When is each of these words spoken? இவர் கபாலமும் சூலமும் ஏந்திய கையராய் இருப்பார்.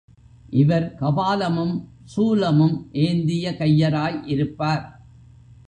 இவர் 0.49 0.95
கபாலமும் 0.99 1.75
சூலமும் 2.15 2.75
ஏந்திய 2.91 3.51
கையராய் 3.51 4.19
இருப்பார். 4.25 4.85